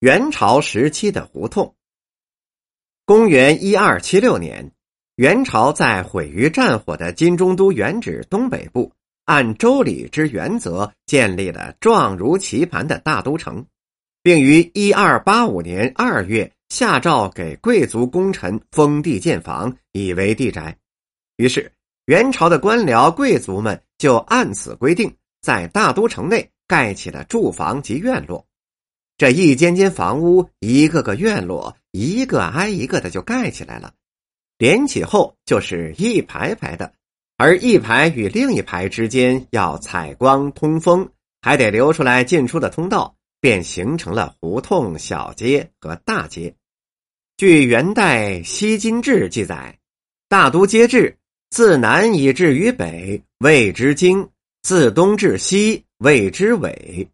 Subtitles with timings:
[0.00, 1.74] 元朝时期的胡同。
[3.04, 4.70] 公元一二七六年，
[5.16, 8.92] 元朝在毁于战火的金中都原址东北部，
[9.24, 13.66] 按周礼之原则建立了状如棋盘的大都城，
[14.22, 20.78] 并于一二八五年二月下诏给贵族功臣封地建房，以为地宅。
[21.38, 21.72] 于是，
[22.04, 28.46] 元朝的官僚贵族们就按此规定，在大都城内盖起了住房及院落。
[29.18, 33.92] 这一间间房屋，一个个院落，一个挨一个的就盖起来了，
[34.58, 36.92] 连起后就是一排排的，
[37.36, 41.10] 而一排与另一排之间要采光通风，
[41.42, 46.54] 还得留出来进出的通道，便形成了胡同、小街和大街。
[47.36, 49.76] 据元代《西京志》记载，
[50.28, 51.16] 大都街治
[51.50, 54.28] 自南以至于北，谓之京；
[54.62, 57.08] 自东至西，谓之尾。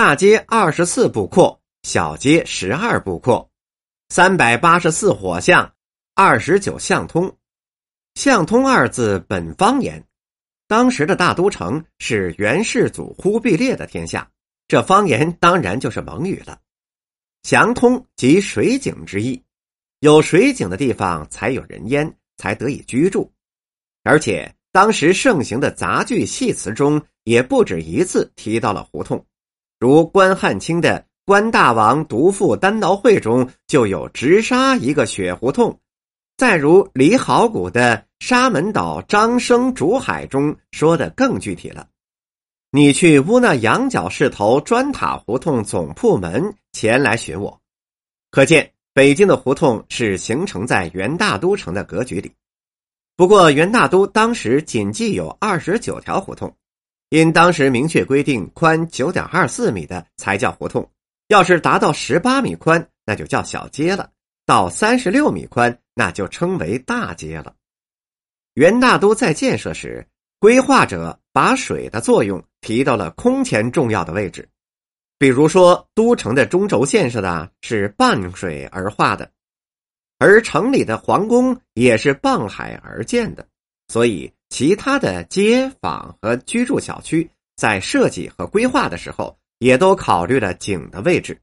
[0.00, 3.50] 大街二十四步阔，小街十二步阔，
[4.08, 5.74] 三百八十四火巷，
[6.14, 7.36] 二十九巷通。
[8.14, 10.02] 巷通二字本方言，
[10.66, 14.26] 当时的大都城是元世祖忽必烈的天下，
[14.68, 16.58] 这方言当然就是蒙语了。
[17.42, 19.44] 祥通即水井之意，
[19.98, 23.30] 有水井的地方才有人烟，才得以居住。
[24.02, 29.22] 而且当时盛行的杂剧戏词中，也不止一次提到了胡同。
[29.80, 35.80] 如关汉卿的《关大王独赴单刀会》中就有直杀一个血胡同，
[36.36, 41.88] 再如李好古的《沙门岛张生竹海》中说的更具体了。
[42.70, 47.58] 你去乌那羊角市头砖塔胡同总铺门前来寻我，
[48.30, 52.30] 可见北京的胡同是形成在元大都城的格局里。
[53.16, 56.54] 不过元大都当时仅计有二十九条胡同。
[57.10, 60.88] 因当时明确规定，宽九点二四米的才叫胡同，
[61.26, 64.10] 要是达到十八米宽，那就叫小街了；
[64.46, 67.56] 到三十六米宽，那就称为大街了。
[68.54, 70.06] 元大都在建设时，
[70.38, 74.48] 规划者把水的作用提到了空前重要的位置。
[75.18, 79.32] 比如说，都城的中轴线上的是傍水而画的，
[80.18, 83.48] 而城里的皇宫也是傍海而建的，
[83.88, 84.32] 所以。
[84.50, 91.40] 其他的街坊和居住小区在设计和规划的时候，也都考虑了井的位置，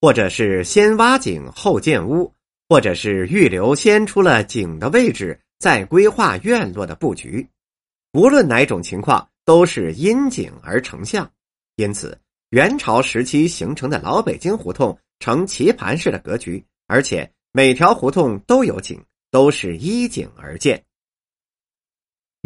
[0.00, 2.34] 或者是先挖井后建屋，
[2.68, 7.48] 或者是预留先出了井的位置，再规划院落的布局。
[8.12, 11.30] 无论哪种情况，都是因井而成巷。
[11.76, 12.18] 因此，
[12.50, 20.82] 元朝时期形成的老北京胡同呈棋盘式的格局，而且每条胡同都有井，都是依井而建。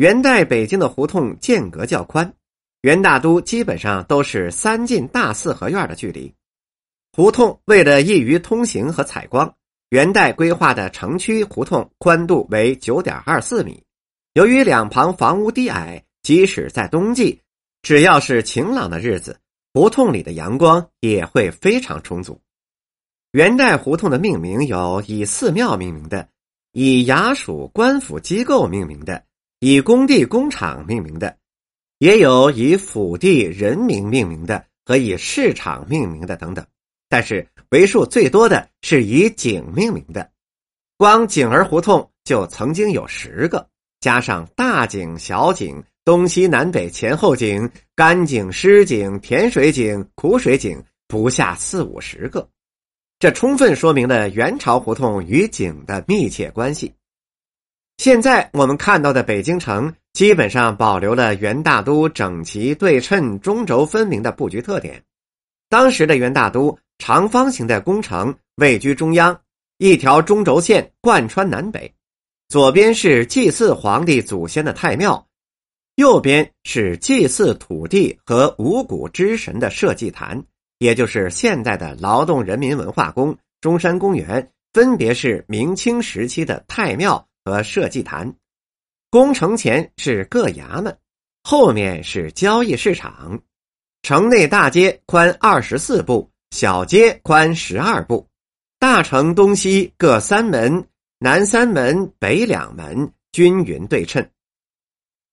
[0.02, 2.34] 元代北京的胡同间隔较宽，
[2.80, 6.34] 元大都基本上都是三进大四合院的距离。
[7.12, 9.54] 胡同为了易于通行和采光，
[9.90, 13.80] 元代规划的城区胡同宽度为九点二四米。
[14.32, 17.40] 由于两旁房屋低矮，即使在冬季，
[17.82, 19.38] 只要是晴朗的日子，
[19.72, 22.40] 胡同里的阳光也会非常充足。
[23.30, 26.28] 元代胡同的命名有以寺庙命名的，
[26.72, 29.22] 以衙署官府机构命名的。
[29.65, 31.37] 以工地、工厂命名的，
[31.99, 36.67] 也有以府地、人名命名的和以市场命名的等等，
[37.09, 40.28] 但是为数最多的是以井命名的。
[40.97, 43.69] 光井儿胡同就曾经有十个，
[44.00, 52.49] 加上大井、小井、东西南北前后井、干井、湿井、甜水井、苦水井，不下四五十个。
[53.21, 56.93] 这充分说明了元朝胡同与井的密切关系。
[58.02, 65.00] 现在我们看到的北京城基本上保留了元大都整齐对称、中轴分明的布局特点。
[65.68, 69.40] 当时的元大都长方形的宫城位居中央，
[69.78, 71.94] 一条中轴线贯穿南北，
[72.48, 75.24] 左边是祭祀皇帝祖先的太庙，
[75.94, 80.42] 右边是祭祀土地和五谷之神的社稷坛，
[80.80, 87.25] 也就是现在的劳动人民文化宫、中山公园，分别是明清时期的太庙。
[87.44, 88.35] 和社稷坛，
[89.11, 90.97] 宫城前是各衙门，
[91.43, 93.43] 后面是交易市场。
[94.03, 98.29] 城内大街宽二十四步，小街宽十二步。
[98.79, 104.29] 大城东西各三门，南三门，北两门，均匀对称。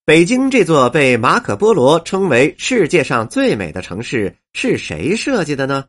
[0.06, 5.86] 北京这座被马可波罗称为世界上最美的城市，是谁设计的呢？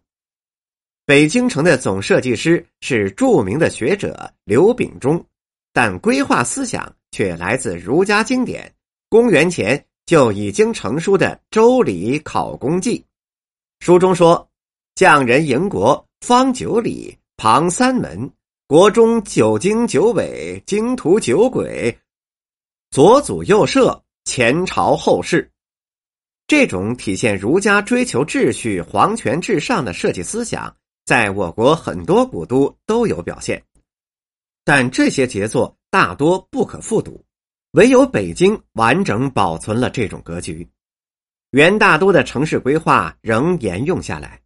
[1.06, 5.24] 北京城的总设计师是著名的学者刘秉忠。
[5.72, 8.74] 但规划思想却来自儒家经典，
[9.08, 12.98] 公元前就已经成书的《周礼考工记》。
[13.84, 14.48] 书中说
[14.94, 18.30] ：“匠人营国，方九里，旁三门，
[18.66, 21.96] 国中九经九纬，经图九轨，
[22.90, 25.50] 左祖右社，前朝后世。
[26.46, 30.76] 这种体现儒家追求秩序、皇权至上的设计思想，
[31.06, 33.62] 在我国很多古都都有表现，
[34.64, 37.24] 但这些杰作大多不可复读，
[37.72, 40.68] 唯有北京完整保存了这种格局。
[41.50, 44.40] 元大都的城市规划仍沿用下来，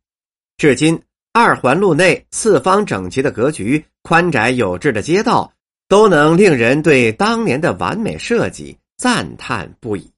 [0.56, 1.02] 至今。
[1.37, 5.52] 二环路内四方整齐的格局、宽窄有致的街道，
[5.88, 10.08] 都能令人对当年的完美设计赞叹不已。